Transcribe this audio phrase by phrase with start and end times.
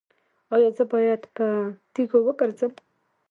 [0.53, 1.45] ایا زه باید په
[1.93, 2.71] تیږو وګرځم؟